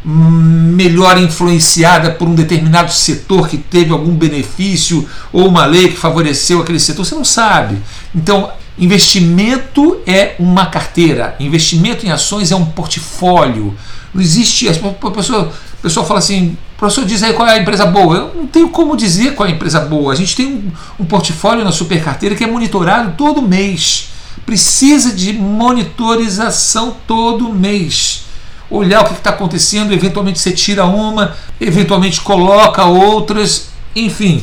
melhor 0.04 1.18
influenciada 1.18 2.10
por 2.10 2.28
um 2.28 2.34
determinado 2.34 2.92
setor 2.92 3.48
que 3.48 3.56
teve 3.56 3.90
algum 3.90 4.14
benefício 4.14 5.08
ou 5.32 5.48
uma 5.48 5.64
lei 5.64 5.88
que 5.88 5.96
favoreceu 5.96 6.60
aquele 6.60 6.78
setor, 6.78 7.04
você 7.04 7.14
não 7.14 7.24
sabe. 7.24 7.78
Então, 8.14 8.50
Investimento 8.76 10.00
é 10.04 10.34
uma 10.36 10.66
carteira, 10.66 11.36
investimento 11.38 12.04
em 12.04 12.10
ações 12.10 12.50
é 12.50 12.56
um 12.56 12.64
portfólio. 12.64 13.72
Não 14.12 14.20
existe. 14.20 14.68
A 14.68 15.10
pessoa, 15.10 15.52
a 15.78 15.82
pessoa 15.82 16.04
fala 16.04 16.18
assim: 16.18 16.56
professor 16.76 17.04
diz 17.04 17.22
aí 17.22 17.32
qual 17.34 17.46
é 17.46 17.52
a 17.52 17.62
empresa 17.62 17.86
boa. 17.86 18.16
Eu 18.16 18.34
não 18.34 18.46
tenho 18.48 18.68
como 18.70 18.96
dizer 18.96 19.36
qual 19.36 19.48
é 19.48 19.52
a 19.52 19.54
empresa 19.54 19.78
boa. 19.78 20.12
A 20.12 20.16
gente 20.16 20.34
tem 20.34 20.46
um, 20.46 20.72
um 20.98 21.04
portfólio 21.04 21.64
na 21.64 21.70
super 21.70 22.02
carteira 22.02 22.34
que 22.34 22.42
é 22.42 22.48
monitorado 22.48 23.14
todo 23.16 23.40
mês. 23.40 24.08
Precisa 24.44 25.12
de 25.12 25.32
monitorização 25.32 26.96
todo 27.06 27.54
mês. 27.54 28.23
Olhar 28.70 29.02
o 29.02 29.04
que 29.04 29.14
está 29.14 29.30
acontecendo, 29.30 29.92
eventualmente 29.92 30.38
você 30.38 30.52
tira 30.52 30.84
uma, 30.84 31.36
eventualmente 31.60 32.20
coloca 32.20 32.84
outras, 32.84 33.68
enfim. 33.94 34.42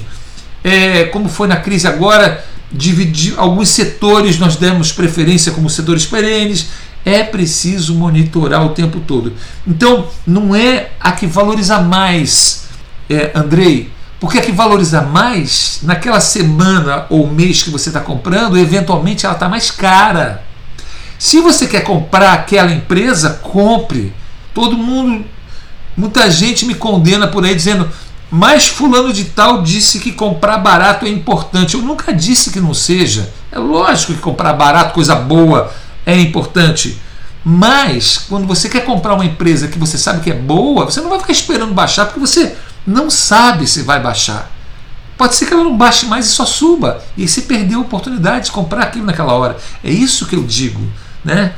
É, 0.63 1.05
como 1.05 1.27
foi 1.27 1.47
na 1.47 1.57
crise 1.57 1.87
agora, 1.87 2.43
dividir 2.71 3.33
alguns 3.37 3.69
setores 3.69 4.39
nós 4.39 4.55
demos 4.55 4.91
preferência 4.91 5.51
como 5.51 5.69
setores 5.69 6.05
perenes 6.05 6.67
é 7.03 7.23
preciso 7.23 7.95
monitorar 7.95 8.65
o 8.65 8.69
tempo 8.69 9.01
todo 9.01 9.33
então 9.67 10.07
não 10.25 10.55
é 10.55 10.91
a 10.99 11.11
que 11.11 11.27
valoriza 11.27 11.79
mais 11.79 12.67
é, 13.09 13.31
Andrei 13.35 13.91
porque 14.19 14.37
a 14.37 14.41
que 14.41 14.51
valoriza 14.51 15.01
mais 15.01 15.79
naquela 15.83 16.21
semana 16.21 17.07
ou 17.09 17.27
mês 17.27 17.61
que 17.61 17.69
você 17.69 17.89
está 17.89 17.99
comprando 17.99 18.57
eventualmente 18.57 19.25
ela 19.25 19.35
está 19.35 19.49
mais 19.49 19.69
cara 19.69 20.43
Se 21.21 21.39
você 21.39 21.67
quer 21.67 21.81
comprar 21.81 22.33
aquela 22.33 22.71
empresa, 22.71 23.39
compre. 23.43 24.11
Todo 24.55 24.75
mundo, 24.75 25.23
muita 25.95 26.31
gente 26.31 26.65
me 26.65 26.73
condena 26.73 27.27
por 27.27 27.45
aí 27.45 27.53
dizendo, 27.53 27.87
mas 28.31 28.67
fulano 28.69 29.13
de 29.13 29.25
tal 29.25 29.61
disse 29.61 29.99
que 29.99 30.13
comprar 30.13 30.57
barato 30.57 31.05
é 31.05 31.09
importante. 31.09 31.75
Eu 31.75 31.83
nunca 31.83 32.11
disse 32.11 32.49
que 32.49 32.59
não 32.59 32.73
seja. 32.73 33.31
É 33.51 33.59
lógico 33.59 34.15
que 34.15 34.19
comprar 34.19 34.53
barato, 34.53 34.95
coisa 34.95 35.13
boa, 35.13 35.71
é 36.07 36.19
importante. 36.19 36.99
Mas 37.45 38.17
quando 38.27 38.47
você 38.47 38.67
quer 38.67 38.83
comprar 38.83 39.13
uma 39.13 39.23
empresa 39.23 39.67
que 39.67 39.77
você 39.77 39.99
sabe 39.99 40.21
que 40.21 40.31
é 40.31 40.35
boa, 40.35 40.85
você 40.85 41.01
não 41.01 41.09
vai 41.11 41.19
ficar 41.19 41.33
esperando 41.33 41.71
baixar 41.71 42.05
porque 42.05 42.19
você 42.19 42.55
não 42.85 43.11
sabe 43.11 43.67
se 43.67 43.83
vai 43.83 44.01
baixar. 44.01 44.49
Pode 45.19 45.35
ser 45.35 45.45
que 45.45 45.53
ela 45.53 45.63
não 45.63 45.77
baixe 45.77 46.07
mais 46.07 46.25
e 46.25 46.29
só 46.29 46.47
suba. 46.47 46.99
E 47.15 47.27
você 47.27 47.41
perdeu 47.41 47.77
a 47.77 47.83
oportunidade 47.83 48.45
de 48.45 48.51
comprar 48.51 48.85
aquilo 48.85 49.05
naquela 49.05 49.33
hora. 49.33 49.55
É 49.83 49.91
isso 49.91 50.25
que 50.25 50.35
eu 50.35 50.41
digo. 50.41 50.81
Né? 51.23 51.53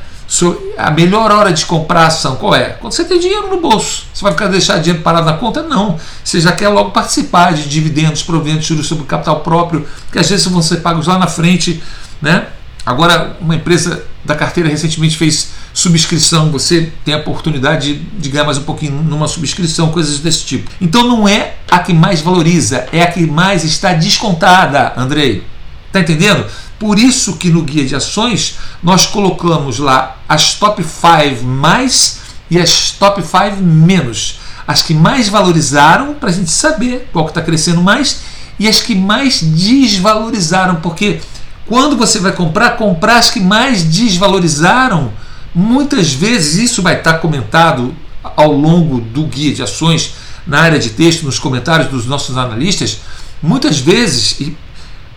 A 0.78 0.90
melhor 0.90 1.30
hora 1.30 1.52
de 1.52 1.64
comprar 1.66 2.06
ação 2.06 2.36
qual 2.36 2.54
é? 2.54 2.70
Quando 2.70 2.92
você 2.92 3.04
tem 3.04 3.20
dinheiro 3.20 3.48
no 3.48 3.60
bolso. 3.60 4.06
Você 4.12 4.22
vai 4.22 4.32
ficar 4.32 4.48
deixar 4.48 4.78
dinheiro 4.78 5.02
parado 5.02 5.26
na 5.26 5.34
conta? 5.34 5.62
Não. 5.62 5.98
Você 6.24 6.40
já 6.40 6.52
quer 6.52 6.68
logo 6.68 6.90
participar 6.90 7.52
de 7.52 7.68
dividendos, 7.68 8.22
proventos, 8.22 8.66
juros 8.66 8.86
sobre 8.86 9.04
capital 9.04 9.40
próprio, 9.40 9.86
que 10.10 10.18
às 10.18 10.28
vezes 10.28 10.46
vão 10.46 10.62
ser 10.62 10.78
pagos 10.78 11.06
lá 11.06 11.18
na 11.18 11.26
frente. 11.26 11.82
Né? 12.20 12.46
Agora, 12.84 13.36
uma 13.40 13.54
empresa 13.54 14.04
da 14.24 14.34
carteira 14.34 14.68
recentemente 14.68 15.16
fez 15.16 15.50
subscrição, 15.72 16.50
você 16.50 16.92
tem 17.04 17.14
a 17.14 17.18
oportunidade 17.18 17.94
de, 17.94 18.28
ganhar 18.28 18.44
mais 18.44 18.58
um 18.58 18.62
pouquinho 18.62 19.02
numa 19.02 19.26
subscrição, 19.26 19.90
coisas 19.90 20.20
desse 20.20 20.44
tipo. 20.44 20.70
Então 20.80 21.06
não 21.06 21.28
é 21.28 21.54
a 21.70 21.78
que 21.80 21.92
mais 21.92 22.20
valoriza, 22.20 22.86
é 22.92 23.02
a 23.02 23.10
que 23.10 23.26
mais 23.26 23.64
está 23.64 23.92
descontada, 23.92 24.92
Andrei. 24.96 25.44
Tá 25.92 26.00
entendendo? 26.00 26.44
Por 26.84 26.98
isso 26.98 27.38
que 27.38 27.48
no 27.48 27.62
guia 27.62 27.86
de 27.86 27.96
ações 27.96 28.58
nós 28.82 29.06
colocamos 29.06 29.78
lá 29.78 30.18
as 30.28 30.52
top 30.52 30.84
5 30.84 31.42
mais 31.42 32.18
e 32.50 32.60
as 32.60 32.90
top 32.90 33.22
5 33.22 33.62
menos. 33.62 34.38
As 34.68 34.82
que 34.82 34.92
mais 34.92 35.26
valorizaram 35.26 36.12
para 36.12 36.28
a 36.28 36.32
gente 36.32 36.50
saber 36.50 37.08
qual 37.10 37.24
que 37.24 37.30
está 37.30 37.40
crescendo 37.40 37.80
mais 37.80 38.20
e 38.58 38.68
as 38.68 38.82
que 38.82 38.94
mais 38.94 39.40
desvalorizaram, 39.40 40.74
porque 40.82 41.22
quando 41.64 41.96
você 41.96 42.18
vai 42.18 42.32
comprar, 42.32 42.76
comprar 42.76 43.16
as 43.16 43.30
que 43.30 43.40
mais 43.40 43.82
desvalorizaram, 43.82 45.10
muitas 45.54 46.12
vezes 46.12 46.70
isso 46.70 46.82
vai 46.82 46.98
estar 46.98 47.14
comentado 47.14 47.94
ao 48.22 48.52
longo 48.52 49.00
do 49.00 49.22
guia 49.22 49.54
de 49.54 49.62
ações 49.62 50.16
na 50.46 50.60
área 50.60 50.78
de 50.78 50.90
texto, 50.90 51.24
nos 51.24 51.38
comentários 51.38 51.88
dos 51.88 52.04
nossos 52.04 52.36
analistas, 52.36 53.00
muitas 53.42 53.78
vezes, 53.78 54.38
e 54.38 54.54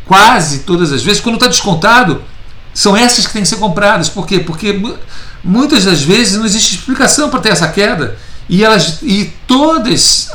quase 0.08 0.60
todas 0.60 0.92
as 0.92 1.04
vezes, 1.04 1.22
quando 1.22 1.36
está 1.36 1.48
descontado, 1.48 2.24
são 2.74 2.96
essas 2.96 3.28
que 3.28 3.34
têm 3.34 3.42
que 3.42 3.48
ser 3.48 3.58
compradas. 3.58 4.10
Por 4.10 4.26
quê? 4.26 4.40
Porque 4.40 4.82
muitas 5.44 5.86
das 5.86 6.02
vezes 6.02 6.38
não 6.38 6.46
existe 6.46 6.76
explicação 6.76 7.30
para 7.30 7.40
ter 7.40 7.50
essa 7.50 7.68
queda. 7.68 8.18
E, 8.50 8.64
elas, 8.64 9.00
e 9.02 9.34
todos 9.46 10.30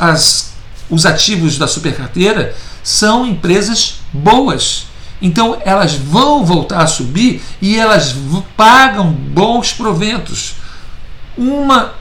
os 0.90 1.06
ativos 1.06 1.56
da 1.56 1.66
supercarteira 1.66 2.54
são 2.82 3.26
empresas 3.26 4.00
boas. 4.12 4.86
Então 5.20 5.56
elas 5.64 5.94
vão 5.94 6.44
voltar 6.44 6.82
a 6.82 6.86
subir 6.86 7.40
e 7.60 7.76
elas 7.76 8.14
pagam 8.56 9.12
bons 9.12 9.72
proventos. 9.72 10.56
Uma 11.38 11.94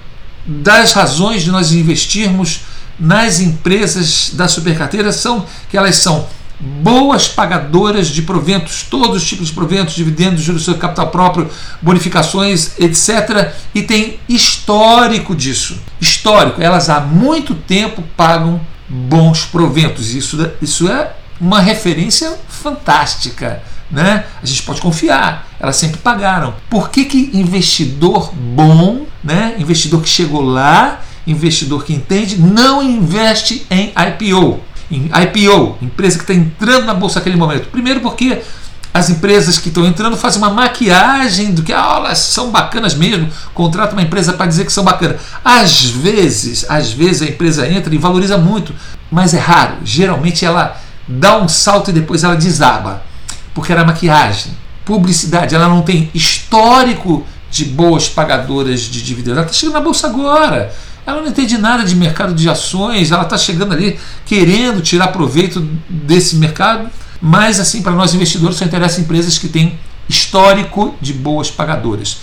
das 0.46 0.92
razões 0.94 1.44
de 1.44 1.52
nós 1.52 1.72
investirmos 1.72 2.62
nas 3.00 3.40
empresas 3.40 4.32
da 4.34 4.48
supercarteira 4.48 5.12
são 5.12 5.46
que 5.70 5.78
elas 5.78 5.98
são 5.98 6.28
boas 6.62 7.28
pagadoras 7.28 8.08
de 8.08 8.22
proventos, 8.22 8.84
todos 8.84 9.24
os 9.24 9.28
tipos 9.28 9.48
de 9.48 9.54
proventos, 9.54 9.96
dividendos, 9.96 10.44
juros 10.44 10.64
sobre 10.64 10.80
capital 10.80 11.08
próprio, 11.08 11.50
bonificações, 11.82 12.80
etc. 12.80 13.54
E 13.74 13.82
tem 13.82 14.20
histórico 14.30 15.36
disso. 15.36 15.80
Histórico. 16.00 16.62
Elas 16.62 16.90
há 16.90 17.00
muito 17.00 17.56
tempo 17.56 18.04
pagam 18.16 18.62
bons 18.88 19.46
proventos. 19.46 20.14
Isso, 20.14 20.52
isso 20.62 20.88
é 20.88 21.14
uma 21.40 21.60
referência 21.60 22.38
fantástica. 22.48 23.64
Né? 23.90 24.24
A 24.42 24.46
gente 24.46 24.64
pode 24.64 24.80
confiar, 24.80 25.48
elas 25.60 25.76
sempre 25.76 25.98
pagaram. 25.98 26.54
Por 26.70 26.90
que, 26.90 27.04
que 27.04 27.32
investidor 27.34 28.34
bom, 28.34 29.06
né? 29.22 29.56
investidor 29.60 30.02
que 30.02 30.08
chegou 30.08 30.42
lá, 30.42 31.02
investidor 31.28 31.84
que 31.84 31.94
entende, 31.94 32.38
não 32.40 32.82
investe 32.82 33.66
em 33.70 33.92
IPO? 33.92 34.62
Em 34.92 35.06
IPO, 35.06 35.78
empresa 35.82 36.18
que 36.18 36.24
está 36.24 36.34
entrando 36.34 36.86
na 36.86 36.94
bolsa 36.94 37.20
naquele 37.20 37.38
momento. 37.38 37.70
Primeiro 37.70 38.02
porque 38.02 38.42
as 38.94 39.10
empresas 39.10 39.58
que 39.58 39.70
estão 39.70 39.86
entrando 39.86 40.18
fazem 40.18 40.42
uma 40.42 40.50
maquiagem 40.50 41.54
do 41.54 41.64
que 41.64 41.72
ah, 41.72 41.96
elas 41.98 42.20
são 42.20 42.52
bacanas 42.52 42.94
mesmo, 42.94 43.30
contrata 43.54 43.94
uma 43.94 44.02
empresa 44.02 44.34
para 44.34 44.48
dizer 44.48 44.66
que 44.66 44.74
são 44.74 44.84
bacanas. 44.84 45.22
Às 45.46 45.86
vezes, 45.86 46.66
às 46.68 46.92
vezes 46.92 47.22
a 47.22 47.26
empresa 47.26 47.68
entra 47.68 47.94
e 47.96 47.98
valoriza 47.98 48.38
muito, 48.38 48.74
mas 49.10 49.34
é 49.34 49.40
raro. 49.40 49.78
Geralmente 49.86 50.46
ela 50.46 50.78
dá 51.08 51.38
um 51.38 51.48
salto 51.48 51.90
e 51.90 51.94
depois 51.94 52.24
ela 52.24 52.36
desaba, 52.36 53.02
porque 53.54 53.72
era 53.72 53.86
maquiagem, 53.86 54.52
publicidade, 54.84 55.56
ela 55.56 55.70
não 55.70 55.82
tem 55.82 56.10
histórico 56.14 57.26
de 57.50 57.66
boas 57.66 58.10
pagadoras 58.10 58.82
de 58.82 59.02
dividendos. 59.02 59.38
Ela 59.38 59.46
está 59.46 59.54
chegando 59.54 59.76
na 59.76 59.82
bolsa 59.82 60.08
agora. 60.08 60.74
Ela 61.06 61.22
não 61.22 61.30
entende 61.30 61.58
nada 61.58 61.84
de 61.84 61.96
mercado 61.96 62.34
de 62.34 62.50
ações, 62.50 63.12
ela 63.12 63.24
está 63.24 63.38
chegando 63.38 63.74
ali 63.74 64.00
querendo 64.26 64.82
tirar 64.82 65.08
proveito 65.08 65.68
desse 65.90 66.36
mercado. 66.36 66.90
Mas, 67.22 67.60
assim, 67.60 67.82
para 67.82 67.92
nós 67.92 68.14
investidores, 68.14 68.58
só 68.58 68.66
interessa 68.66 69.02
empresas 69.02 69.38
que 69.38 69.48
têm 69.48 69.80
histórico 70.10 70.96
de 71.00 71.14
boas 71.14 71.50
pagadoras. 71.50 72.18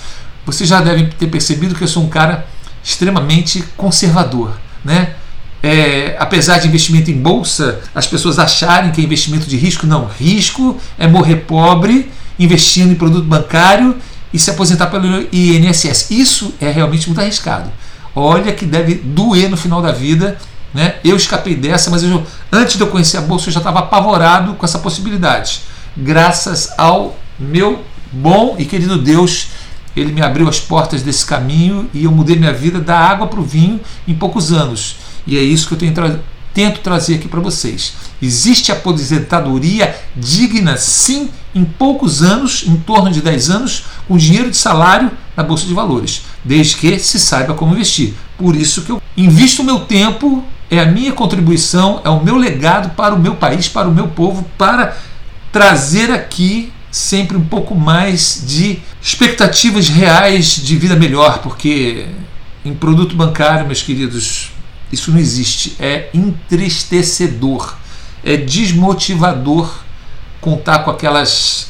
Vocês 0.45 0.69
já 0.69 0.81
devem 0.81 1.09
ter 1.09 1.27
percebido 1.29 1.75
que 1.75 1.85
eu 1.85 1.89
sou 1.89 2.03
um 2.03 2.09
cara 2.09 2.47
extremamente 2.83 3.63
conservador, 3.77 4.59
né? 4.85 5.15
é, 5.63 6.17
apesar 6.19 6.59
de 6.59 6.69
investimento 6.69 7.11
em 7.11 7.21
bolsa, 7.21 7.81
as 7.95 8.07
pessoas 8.07 8.39
acharem 8.39 8.93
que 8.93 9.01
é 9.01 9.05
investimento 9.05 9.47
de 9.47 9.57
risco. 9.57 9.87
Não, 9.87 10.07
risco 10.07 10.79
é 10.99 11.07
morrer 11.07 11.37
pobre 11.37 12.11
investindo 12.39 12.93
em 12.93 12.95
produto 12.95 13.25
bancário 13.25 13.97
e 14.33 14.39
se 14.39 14.51
aposentar 14.51 14.87
pelo 14.87 15.27
INSS. 15.33 16.11
Isso 16.11 16.55
é 16.61 16.71
realmente 16.71 17.07
muito 17.09 17.21
arriscado. 17.21 17.71
Olha 18.15 18.53
que 18.53 18.67
deve 18.67 18.95
doer 18.95 19.49
no 19.49 19.57
final 19.57 19.81
da 19.81 19.93
vida. 19.93 20.39
Né? 20.73 20.97
Eu 21.03 21.17
escapei 21.17 21.55
dessa, 21.55 21.91
mas 21.91 22.03
eu, 22.03 22.23
antes 22.53 22.77
de 22.77 22.83
eu 22.83 22.89
conhecer 22.89 23.17
a 23.17 23.23
bolsa, 23.23 23.49
eu 23.49 23.53
já 23.53 23.61
estava 23.61 23.81
apavorado 23.81 24.55
com 24.55 24.65
essa 24.65 24.79
possibilidade. 24.79 25.63
Graças 25.97 26.71
ao 26.77 27.17
meu 27.39 27.83
bom 28.13 28.57
e 28.59 28.65
querido 28.65 28.99
Deus, 28.99 29.49
ele 29.97 30.13
me 30.13 30.23
abriu 30.23 30.49
as 30.49 30.61
portas 30.61 31.03
desse 31.03 31.25
caminho 31.25 31.89
e 31.93 32.05
eu 32.05 32.13
mudei 32.13 32.37
minha 32.37 32.53
vida 32.53 32.81
da 32.81 32.99
água 32.99 33.27
para 33.27 33.41
o 33.41 33.45
vinho 33.45 33.81
em 34.07 34.15
poucos 34.15 34.53
anos. 34.53 34.97
E 35.27 35.37
é 35.37 35.43
isso 35.43 35.69
que 35.69 35.85
eu 35.85 35.93
tra 35.93 36.19
tento 36.55 36.81
trazer 36.81 37.15
aqui 37.15 37.29
para 37.29 37.41
vocês. 37.41 37.95
Existe 38.21 38.73
aposentadoria 38.73 39.95
digna, 40.17 40.77
sim, 40.77 41.31
em 41.55 41.65
poucos 41.65 42.23
anos, 42.23 42.65
em 42.67 42.77
torno 42.77 43.13
de 43.13 43.21
10 43.21 43.51
anos, 43.51 43.85
com 44.09 44.17
dinheiro 44.17 44.51
de 44.51 44.57
salário 44.57 45.11
na 45.39 45.45
Bolsa 45.45 45.65
de 45.67 45.73
Valores, 45.73 46.23
desde 46.45 46.77
que 46.77 46.99
se 46.99 47.17
saiba 47.17 47.55
como 47.55 47.73
investir. 47.73 48.13
Por 48.37 48.57
isso 48.57 48.83
que 48.83 48.91
eu 48.91 49.01
invisto 49.17 49.63
o 49.63 49.65
meu 49.65 49.79
tempo, 49.79 50.43
é 50.69 50.81
a 50.81 50.85
minha 50.85 51.13
contribuição, 51.13 52.03
é 52.05 52.11
o 52.11 52.25
meu 52.25 52.37
legado 52.37 52.91
para 52.97 53.15
o 53.15 53.19
meu 53.21 53.37
país, 53.37 53.69
para 53.69 53.89
o 53.89 53.95
meu 53.95 54.09
povo, 54.09 54.45
para 54.59 54.97
trazer 55.53 56.11
aqui 56.11 56.73
sempre 56.91 57.37
um 57.37 57.45
pouco 57.45 57.73
mais 57.77 58.43
de 58.49 58.81
expectativas 59.01 59.89
reais 59.89 60.57
de 60.57 60.77
vida 60.77 60.97
melhor, 60.97 61.39
porque 61.39 62.07
em 62.65 62.75
produto 62.75 63.15
bancário, 63.15 63.65
meus 63.65 63.81
queridos, 63.81 64.51
isso 64.91 65.13
não 65.13 65.21
existe. 65.21 65.77
É 65.79 66.09
entristecedor, 66.13 67.77
é 68.25 68.37
desmotivador 68.37 69.73
contar 70.41 70.81
com 70.81 70.91
aquelas 70.91 71.69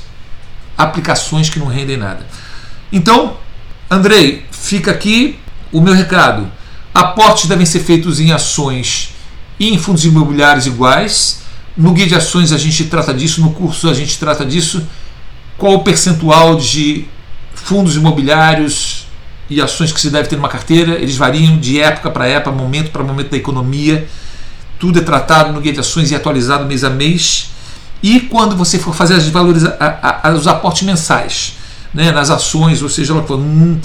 aplicações 0.76 1.50
que 1.50 1.58
não 1.58 1.66
rendem 1.66 1.98
nada. 1.98 2.26
Então, 2.90 3.36
Andrei, 3.90 4.44
fica 4.50 4.90
aqui 4.90 5.38
o 5.72 5.80
meu 5.80 5.94
recado. 5.94 6.50
Aportes 6.92 7.46
devem 7.46 7.64
ser 7.64 7.80
feitos 7.80 8.20
em 8.20 8.32
ações 8.32 9.14
e 9.58 9.72
em 9.72 9.78
fundos 9.78 10.04
imobiliários 10.04 10.66
iguais. 10.66 11.40
No 11.74 11.92
guia 11.92 12.06
de 12.06 12.14
ações 12.14 12.52
a 12.52 12.58
gente 12.58 12.84
trata 12.84 13.14
disso, 13.14 13.40
no 13.40 13.50
curso 13.52 13.88
a 13.88 13.94
gente 13.94 14.18
trata 14.18 14.44
disso. 14.44 14.86
Qual 15.56 15.74
o 15.74 15.78
percentual 15.84 16.56
de 16.56 17.06
fundos 17.54 17.96
imobiliários 17.96 19.06
e 19.48 19.58
ações 19.58 19.90
que 19.90 20.00
se 20.00 20.10
deve 20.10 20.28
ter 20.28 20.36
numa 20.36 20.50
carteira, 20.50 20.96
eles 20.96 21.16
variam 21.16 21.56
de 21.56 21.80
época 21.80 22.10
para 22.10 22.26
época, 22.26 22.52
momento 22.52 22.90
para 22.90 23.02
momento 23.02 23.30
da 23.30 23.38
economia. 23.38 24.06
Tudo 24.78 24.98
é 24.98 25.02
tratado 25.02 25.50
no 25.50 25.62
guia 25.62 25.72
de 25.72 25.80
ações 25.80 26.10
e 26.10 26.14
atualizado 26.14 26.66
mês 26.66 26.84
a 26.84 26.90
mês. 26.90 27.50
E 28.02 28.20
quando 28.20 28.54
você 28.54 28.78
for 28.78 28.94
fazer 28.94 29.14
as 29.14 29.26
valoriza 29.28 29.74
a, 29.80 30.28
a, 30.28 30.32
os 30.32 30.46
aportes 30.46 30.82
mensais 30.82 31.57
né, 31.92 32.10
nas 32.12 32.30
ações, 32.30 32.82
ou 32.82 32.88
seja, 32.88 33.14
hum, 33.14 33.78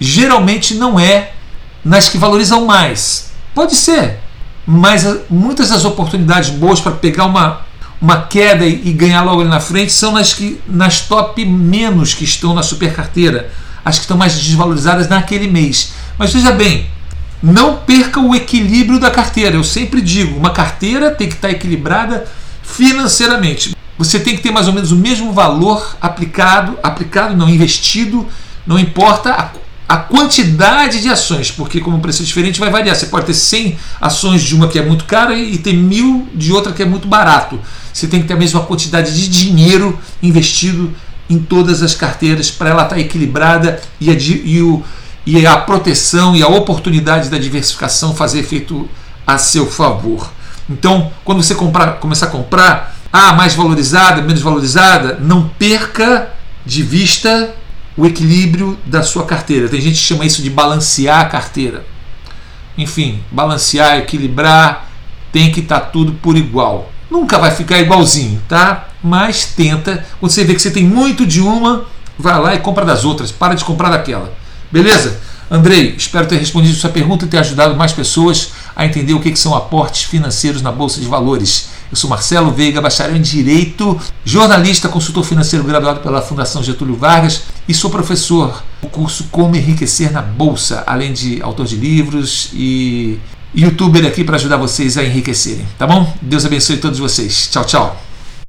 geralmente 0.00 0.74
não 0.74 0.98
é 0.98 1.32
nas 1.84 2.08
que 2.08 2.18
valorizam 2.18 2.64
mais. 2.64 3.32
Pode 3.54 3.74
ser, 3.74 4.20
mas 4.66 5.06
muitas 5.28 5.70
das 5.70 5.84
oportunidades 5.84 6.50
boas 6.50 6.80
para 6.80 6.92
pegar 6.92 7.24
uma, 7.24 7.62
uma 8.00 8.22
queda 8.22 8.64
e, 8.64 8.88
e 8.88 8.92
ganhar 8.92 9.22
logo 9.22 9.40
ali 9.40 9.50
na 9.50 9.60
frente 9.60 9.92
são 9.92 10.12
nas, 10.12 10.32
que, 10.32 10.60
nas 10.66 11.00
top 11.00 11.44
menos 11.44 12.14
que 12.14 12.24
estão 12.24 12.54
na 12.54 12.62
super 12.62 12.94
carteira 12.94 13.50
as 13.84 13.96
que 13.96 14.02
estão 14.02 14.16
mais 14.16 14.34
desvalorizadas 14.34 15.08
naquele 15.08 15.48
mês. 15.48 15.92
Mas 16.18 16.32
veja 16.32 16.52
bem, 16.52 16.86
não 17.42 17.76
perca 17.76 18.20
o 18.20 18.34
equilíbrio 18.34 19.00
da 19.00 19.10
carteira. 19.10 19.56
Eu 19.56 19.64
sempre 19.64 20.00
digo, 20.00 20.36
uma 20.36 20.50
carteira 20.50 21.10
tem 21.10 21.28
que 21.28 21.34
estar 21.34 21.50
equilibrada 21.50 22.26
financeiramente. 22.62 23.74
Você 23.98 24.20
tem 24.20 24.36
que 24.36 24.42
ter 24.42 24.52
mais 24.52 24.68
ou 24.68 24.72
menos 24.72 24.92
o 24.92 24.96
mesmo 24.96 25.32
valor 25.32 25.96
aplicado, 26.00 26.78
aplicado 26.82 27.36
não 27.36 27.48
investido, 27.48 28.26
não 28.64 28.78
importa 28.78 29.32
a, 29.32 29.50
a 29.88 29.96
quantidade 29.96 31.02
de 31.02 31.08
ações, 31.08 31.50
porque 31.50 31.80
como 31.80 31.96
o 31.96 32.00
preço 32.00 32.22
é 32.22 32.24
diferente 32.24 32.60
vai 32.60 32.70
variar. 32.70 32.94
Você 32.94 33.06
pode 33.06 33.26
ter 33.26 33.34
100 33.34 33.76
ações 34.00 34.42
de 34.42 34.54
uma 34.54 34.68
que 34.68 34.78
é 34.78 34.82
muito 34.84 35.04
cara 35.04 35.36
e 35.36 35.58
ter 35.58 35.72
mil 35.72 36.28
de 36.32 36.52
outra 36.52 36.72
que 36.72 36.82
é 36.82 36.86
muito 36.86 37.08
barato. 37.08 37.58
Você 37.92 38.06
tem 38.06 38.22
que 38.22 38.28
ter 38.28 38.34
a 38.34 38.36
mesma 38.36 38.60
quantidade 38.60 39.12
de 39.12 39.28
dinheiro 39.28 39.98
investido 40.22 40.94
em 41.28 41.38
todas 41.38 41.82
as 41.82 41.94
carteiras 41.94 42.50
para 42.50 42.70
ela 42.70 42.84
estar 42.84 42.98
equilibrada 42.98 43.80
e 44.00 44.10
a, 44.10 44.14
e, 44.14 44.62
o, 44.62 44.82
e 45.26 45.46
a 45.46 45.56
proteção 45.56 46.36
e 46.36 46.42
a 46.42 46.48
oportunidade 46.48 47.28
da 47.28 47.36
diversificação 47.36 48.14
fazer 48.14 48.40
efeito 48.40 48.88
a 49.26 49.36
seu 49.38 49.66
favor. 49.66 50.30
Então, 50.70 51.10
quando 51.24 51.42
você 51.42 51.54
comprar, 51.54 51.94
começar 51.94 52.26
a 52.26 52.30
comprar, 52.30 52.97
ah, 53.12 53.32
mais 53.32 53.54
valorizada, 53.54 54.22
menos 54.22 54.42
valorizada, 54.42 55.18
não 55.20 55.48
perca 55.48 56.30
de 56.64 56.82
vista 56.82 57.54
o 57.96 58.06
equilíbrio 58.06 58.78
da 58.84 59.02
sua 59.02 59.24
carteira. 59.24 59.68
Tem 59.68 59.80
gente 59.80 59.94
que 59.94 60.04
chama 60.04 60.24
isso 60.24 60.42
de 60.42 60.50
balancear 60.50 61.20
a 61.20 61.24
carteira. 61.24 61.84
Enfim, 62.76 63.20
balancear, 63.30 63.98
equilibrar, 63.98 64.88
tem 65.32 65.50
que 65.50 65.60
estar 65.60 65.80
tá 65.80 65.86
tudo 65.86 66.12
por 66.12 66.36
igual. 66.36 66.92
Nunca 67.10 67.38
vai 67.38 67.50
ficar 67.50 67.78
igualzinho, 67.80 68.40
tá? 68.48 68.88
Mas 69.02 69.46
tenta. 69.46 70.04
Quando 70.20 70.30
você 70.30 70.44
vê 70.44 70.54
que 70.54 70.60
você 70.60 70.70
tem 70.70 70.84
muito 70.84 71.26
de 71.26 71.40
uma, 71.40 71.86
vai 72.18 72.40
lá 72.40 72.54
e 72.54 72.60
compra 72.60 72.84
das 72.84 73.04
outras. 73.04 73.32
Para 73.32 73.54
de 73.54 73.64
comprar 73.64 73.90
daquela. 73.90 74.32
Beleza? 74.70 75.18
Andrei, 75.50 75.94
espero 75.96 76.26
ter 76.26 76.36
respondido 76.36 76.76
sua 76.76 76.90
pergunta 76.90 77.24
e 77.24 77.28
ter 77.28 77.38
ajudado 77.38 77.74
mais 77.74 77.92
pessoas 77.92 78.50
a 78.76 78.84
entender 78.84 79.14
o 79.14 79.20
que 79.20 79.34
são 79.34 79.56
aportes 79.56 80.02
financeiros 80.02 80.60
na 80.60 80.70
Bolsa 80.70 81.00
de 81.00 81.06
Valores. 81.06 81.70
Eu 81.90 81.96
sou 81.96 82.10
Marcelo 82.10 82.50
Veiga, 82.50 82.82
bacharel 82.82 83.16
em 83.16 83.22
Direito, 83.22 83.98
jornalista, 84.24 84.88
consultor 84.88 85.24
financeiro 85.24 85.64
graduado 85.64 86.00
pela 86.00 86.20
Fundação 86.20 86.62
Getúlio 86.62 86.94
Vargas 86.94 87.44
e 87.66 87.72
sou 87.72 87.90
professor 87.90 88.62
do 88.82 88.88
curso 88.88 89.24
Como 89.30 89.56
Enriquecer 89.56 90.12
na 90.12 90.20
Bolsa, 90.20 90.84
além 90.86 91.14
de 91.14 91.40
autor 91.40 91.64
de 91.64 91.76
livros 91.76 92.50
e 92.52 93.18
youtuber 93.54 94.04
aqui 94.06 94.22
para 94.22 94.36
ajudar 94.36 94.58
vocês 94.58 94.98
a 94.98 95.04
enriquecerem, 95.04 95.66
tá 95.78 95.86
bom? 95.86 96.14
Deus 96.20 96.44
abençoe 96.44 96.76
todos 96.76 96.98
vocês. 96.98 97.48
Tchau, 97.50 97.64
tchau. 97.64 98.07